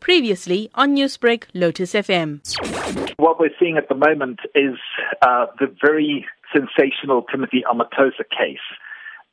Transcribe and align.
Previously 0.00 0.70
on 0.74 0.94
Newsbreak, 0.96 1.44
Lotus 1.54 1.94
FM. 1.94 2.40
What 3.18 3.38
we're 3.38 3.50
seeing 3.58 3.76
at 3.76 3.88
the 3.88 3.94
moment 3.94 4.40
is 4.54 4.78
uh, 5.22 5.46
the 5.58 5.74
very 5.80 6.26
sensational 6.52 7.22
Timothy 7.30 7.62
Omotoso 7.70 8.24
case. 8.30 8.58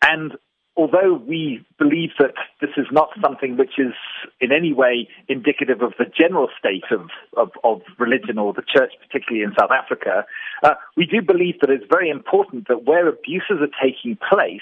And 0.02 0.34
although 0.78 1.13
we 1.13 1.65
believe 1.79 2.12
that 2.20 2.36
this 2.62 2.70
is 2.78 2.86
not 2.92 3.10
something 3.21 3.58
which 3.58 3.79
is 3.79 3.94
in 4.39 4.52
any 4.52 4.73
way 4.73 5.10
indicative 5.28 5.81
of 5.81 5.94
the 5.97 6.05
general 6.05 6.49
state 6.57 6.85
of, 6.91 7.09
of, 7.35 7.49
of 7.63 7.81
religion 7.97 8.38
or 8.38 8.54
the 8.54 8.61
church, 8.61 8.93
particularly 9.01 9.43
in 9.43 9.54
South 9.59 9.71
Africa, 9.71 10.25
uh, 10.63 10.75
we 10.95 11.05
do 11.05 11.21
believe 11.21 11.55
that 11.61 11.71
it's 11.71 11.85
very 11.89 12.09
important 12.09 12.67
that 12.67 12.85
where 12.85 13.07
abuses 13.07 13.57
are 13.59 13.73
taking 13.81 14.17
place, 14.29 14.61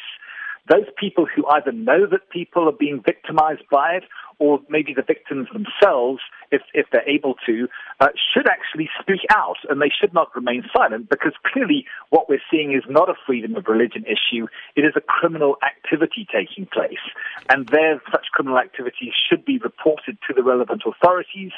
those 0.70 0.88
people 0.98 1.26
who 1.26 1.46
either 1.48 1.72
know 1.72 2.08
that 2.10 2.30
people 2.30 2.68
are 2.68 2.78
being 2.78 3.02
victimized 3.06 3.64
by 3.72 3.94
it 3.96 4.04
or 4.40 4.60
maybe 4.70 4.94
the 4.94 5.02
victims 5.02 5.48
themselves, 5.54 6.20
if, 6.52 6.62
if 6.74 6.88
they're 6.92 7.08
able 7.08 7.36
to, 7.46 7.68
uh, 8.02 8.10
should 8.34 8.48
actually 8.48 8.90
speak 9.00 9.22
out 9.32 9.58
and 9.70 9.82
they 9.82 9.92
should 9.92 10.14
not 10.14 10.36
remain 10.36 10.64
silent 10.76 11.10
because 11.10 11.34
clearly 11.46 11.86
what 12.10 12.28
we're 12.28 12.42
seeing 12.52 12.74
is 12.74 12.84
not 12.90 13.10
a 13.10 13.14
freedom 13.26 13.56
of 13.56 13.66
religion 13.68 14.04
issue. 14.04 14.48
It 14.76 14.82
is 14.82 14.94
a 14.96 15.02
criminal 15.02 15.56
activity 15.64 16.28
taking 16.32 16.66
place. 16.66 17.04
And 17.50 17.68
there, 17.70 18.02
such 18.12 18.28
criminal 18.34 18.60
activities 18.60 19.14
should 19.30 19.46
be 19.46 19.58
reported 19.58 20.18
to 20.28 20.34
the 20.34 20.44
relevant 20.44 20.84
authorities 20.86 21.52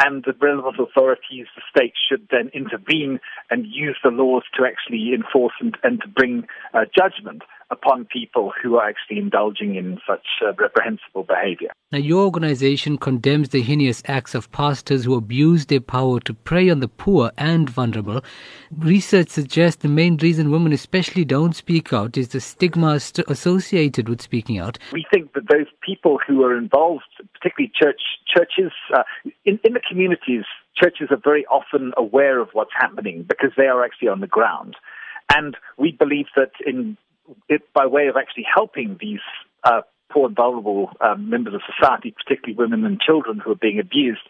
and 0.00 0.24
the 0.24 0.32
relevant 0.40 0.76
authorities, 0.78 1.46
the 1.56 1.62
state 1.68 1.94
should 2.08 2.28
then 2.30 2.50
intervene 2.54 3.18
and 3.50 3.66
use 3.66 3.98
the 4.04 4.10
laws 4.10 4.44
to 4.56 4.64
actually 4.64 5.12
enforce 5.12 5.54
and, 5.60 5.76
and 5.82 6.00
to 6.02 6.08
bring 6.08 6.46
uh, 6.72 6.84
judgment 6.96 7.42
upon 7.70 8.06
people 8.06 8.52
who 8.62 8.76
are 8.76 8.88
actually 8.88 9.18
indulging 9.18 9.76
in 9.76 9.98
such 10.06 10.26
uh, 10.42 10.52
reprehensible 10.58 11.24
behavior. 11.24 11.70
Now, 11.92 11.98
your 11.98 12.24
organization 12.24 12.98
condemns 12.98 13.50
the 13.50 13.62
heinous 13.62 14.02
acts 14.06 14.34
of 14.34 14.50
pastors 14.52 15.04
who 15.04 15.14
abuse 15.14 15.66
their 15.66 15.80
power 15.80 16.20
to 16.20 16.34
prey 16.34 16.70
on 16.70 16.80
the 16.80 16.88
poor 16.88 17.30
and 17.36 17.68
vulnerable. 17.68 18.22
Research 18.76 19.28
suggests 19.28 19.82
the 19.82 19.88
main 19.88 20.16
reason 20.18 20.50
women 20.50 20.72
especially 20.72 21.24
don't 21.24 21.56
speak 21.56 21.92
out 21.92 22.16
is 22.16 22.28
the 22.28 22.40
stigma 22.40 23.00
st- 23.00 23.28
associated 23.28 24.08
with 24.08 24.20
speaking 24.20 24.58
out. 24.58 24.78
We 24.92 25.06
think 25.12 25.32
that 25.34 25.48
those 25.48 25.66
people 25.82 26.18
who 26.26 26.42
are 26.44 26.56
involved, 26.56 27.04
particularly 27.34 27.72
church 27.74 28.00
churches, 28.34 28.72
uh, 28.94 29.02
in, 29.44 29.58
in 29.64 29.72
the 29.72 29.80
communities, 29.88 30.44
churches 30.76 31.08
are 31.10 31.20
very 31.22 31.46
often 31.46 31.92
aware 31.96 32.38
of 32.38 32.48
what's 32.52 32.72
happening 32.78 33.24
because 33.26 33.50
they 33.56 33.66
are 33.66 33.84
actually 33.84 34.08
on 34.08 34.20
the 34.20 34.26
ground. 34.26 34.76
And 35.34 35.56
we 35.76 35.92
believe 35.92 36.26
that 36.36 36.52
in 36.64 36.96
it, 37.48 37.62
by 37.72 37.86
way 37.86 38.08
of 38.08 38.16
actually 38.16 38.46
helping 38.52 38.96
these 39.00 39.20
uh, 39.64 39.82
poor 40.10 40.26
and 40.26 40.36
vulnerable 40.36 40.90
um, 41.00 41.28
members 41.28 41.54
of 41.54 41.60
society, 41.74 42.14
particularly 42.24 42.56
women 42.56 42.84
and 42.84 43.00
children 43.00 43.38
who 43.38 43.52
are 43.52 43.56
being 43.56 43.78
abused, 43.78 44.22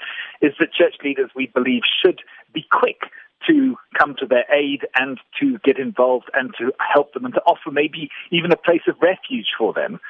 is 0.43 0.53
that 0.59 0.73
church 0.73 0.95
leaders, 1.05 1.31
we 1.35 1.47
believe, 1.47 1.83
should 2.05 2.21
be 2.53 2.65
quick 2.71 3.03
to 3.47 3.77
come 3.97 4.15
to 4.19 4.27
their 4.27 4.45
aid 4.53 4.81
and 4.97 5.19
to 5.41 5.59
get 5.65 5.79
involved 5.79 6.29
and 6.35 6.53
to 6.59 6.73
help 6.93 7.13
them 7.15 7.25
and 7.25 7.35
to 7.35 7.41
offer 7.43 7.71
maybe 7.71 8.11
even 8.33 8.53
a 8.53 8.57
place 8.57 8.83
of 8.89 8.97
refuge 9.01 9.47
for 9.57 9.73
them. 9.73 10.01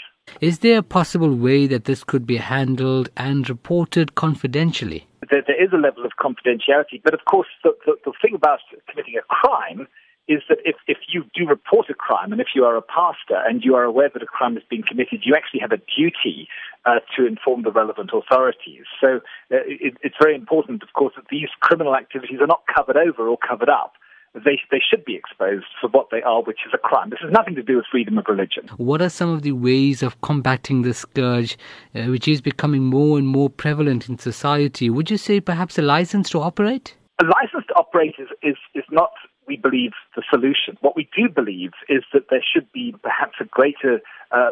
Is 0.40 0.60
there 0.60 0.78
a 0.78 0.82
possible 0.82 1.34
way 1.34 1.66
that 1.66 1.84
this 1.84 2.04
could 2.04 2.26
be 2.26 2.36
handled 2.36 3.08
and 3.16 3.48
reported 3.48 4.14
confidentially? 4.14 5.06
There, 5.30 5.42
there 5.46 5.62
is 5.62 5.72
a 5.72 5.76
level 5.76 6.04
of 6.04 6.12
confidentiality, 6.18 7.02
but 7.02 7.14
of 7.14 7.20
course, 7.24 7.48
the, 7.64 7.72
the, 7.86 7.96
the 8.04 8.12
thing 8.22 8.34
about 8.34 8.60
committing 8.88 9.14
a 9.16 9.22
crime 9.22 9.86
is 10.28 10.42
that 10.48 10.58
if, 10.64 10.76
if 10.86 10.98
you 11.08 11.24
do 11.34 11.46
report 11.46 11.86
a 11.88 11.94
crime 11.94 12.32
and 12.32 12.40
if 12.40 12.48
you 12.54 12.64
are 12.64 12.76
a 12.76 12.82
pastor 12.82 13.40
and 13.46 13.64
you 13.64 13.74
are 13.74 13.84
aware 13.84 14.10
that 14.12 14.22
a 14.22 14.26
crime 14.26 14.54
has 14.54 14.62
been 14.68 14.82
committed, 14.82 15.20
you 15.24 15.34
actually 15.34 15.60
have 15.60 15.72
a 15.72 15.78
duty 15.96 16.46
uh, 16.84 17.00
to 17.16 17.26
inform 17.26 17.62
the 17.62 17.72
relevant 17.72 18.10
authorities. 18.12 18.84
So 19.00 19.16
uh, 19.50 19.64
it, 19.66 19.94
it's 20.02 20.16
very 20.20 20.34
important, 20.34 20.82
of 20.82 20.92
course, 20.92 21.14
that 21.16 21.24
these 21.30 21.48
criminal 21.60 21.96
activities 21.96 22.40
are 22.40 22.46
not 22.46 22.62
covered 22.72 22.96
over 22.96 23.26
or 23.26 23.38
covered 23.38 23.70
up. 23.70 23.94
They, 24.34 24.60
they 24.70 24.80
should 24.88 25.04
be 25.06 25.16
exposed 25.16 25.64
for 25.80 25.88
what 25.88 26.08
they 26.12 26.20
are, 26.20 26.42
which 26.42 26.60
is 26.66 26.72
a 26.74 26.78
crime. 26.78 27.08
This 27.08 27.20
has 27.22 27.32
nothing 27.32 27.54
to 27.54 27.62
do 27.62 27.76
with 27.76 27.86
freedom 27.90 28.18
of 28.18 28.26
religion. 28.28 28.68
What 28.76 29.00
are 29.00 29.08
some 29.08 29.30
of 29.30 29.40
the 29.42 29.52
ways 29.52 30.02
of 30.02 30.20
combating 30.20 30.82
this 30.82 30.98
scourge, 30.98 31.56
uh, 31.94 32.02
which 32.04 32.28
is 32.28 32.42
becoming 32.42 32.84
more 32.84 33.16
and 33.18 33.26
more 33.26 33.48
prevalent 33.48 34.08
in 34.08 34.18
society? 34.18 34.90
Would 34.90 35.10
you 35.10 35.16
say 35.16 35.40
perhaps 35.40 35.78
a 35.78 35.82
license 35.82 36.28
to 36.30 36.40
operate? 36.40 36.94
A 37.20 37.24
license 37.24 37.64
to 37.68 37.74
operate 37.74 38.14
is, 38.18 38.28
is, 38.42 38.56
is 38.74 38.84
not 38.90 39.10
we 39.48 39.56
believe, 39.56 39.92
the 40.14 40.22
solution. 40.30 40.76
What 40.80 40.94
we 40.94 41.08
do 41.16 41.28
believe 41.28 41.72
is 41.88 42.04
that 42.12 42.26
there 42.30 42.44
should 42.44 42.70
be 42.72 42.94
perhaps 43.02 43.36
a 43.40 43.44
greater 43.44 44.00
uh, 44.30 44.50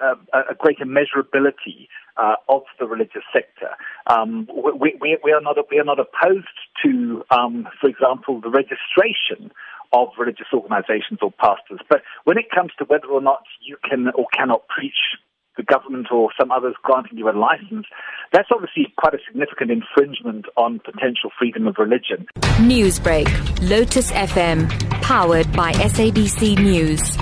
uh, 0.00 0.14
a 0.50 0.54
greater 0.54 0.84
measurability 0.84 1.88
uh, 2.16 2.34
of 2.48 2.62
the 2.78 2.86
religious 2.86 3.22
sector. 3.32 3.70
Um, 4.08 4.48
we, 4.80 4.96
we, 5.00 5.18
we, 5.22 5.32
are 5.32 5.40
not 5.40 5.56
we 5.70 5.78
are 5.78 5.84
not 5.84 5.98
opposed 5.98 6.46
to, 6.84 7.24
um, 7.30 7.68
for 7.80 7.88
example, 7.88 8.40
the 8.40 8.50
registration 8.50 9.50
of 9.92 10.08
religious 10.18 10.48
organizations 10.52 11.20
or 11.22 11.30
pastors. 11.32 11.80
But 11.88 12.02
when 12.24 12.38
it 12.38 12.50
comes 12.54 12.72
to 12.78 12.84
whether 12.84 13.06
or 13.06 13.22
not 13.22 13.44
you 13.60 13.76
can 13.88 14.08
or 14.14 14.26
cannot 14.36 14.66
preach 14.68 15.16
the 15.56 15.62
government 15.62 16.08
or 16.10 16.30
some 16.38 16.50
others 16.50 16.74
granting 16.82 17.18
you 17.18 17.28
a 17.28 17.32
license, 17.32 17.86
that's 18.34 18.48
obviously 18.52 18.92
quite 18.98 19.14
a 19.14 19.18
significant 19.28 19.70
infringement 19.70 20.46
on 20.56 20.80
potential 20.80 21.30
freedom 21.38 21.68
of 21.68 21.76
religion. 21.78 22.26
Newsbreak, 22.58 23.28
Lotus 23.70 24.10
FM, 24.10 24.68
powered 25.02 25.50
by 25.52 25.72
SABC 25.72 26.58
News. 26.58 27.16